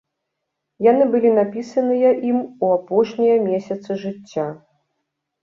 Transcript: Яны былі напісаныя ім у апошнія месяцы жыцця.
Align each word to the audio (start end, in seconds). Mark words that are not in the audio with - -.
Яны 0.85 1.03
былі 1.15 1.29
напісаныя 1.39 2.09
ім 2.31 2.39
у 2.41 2.65
апошнія 2.77 3.35
месяцы 3.49 4.01
жыцця. 4.07 4.49